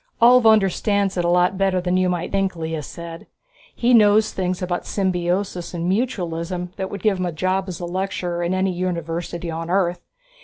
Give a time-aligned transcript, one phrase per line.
[0.19, 3.27] "Ulv understands it a lot better than you might think," Lea said.
[3.75, 7.85] "He knows things about symbiosis and mutualism that would get him a job as a
[7.85, 10.01] lecturer in any university on Earth.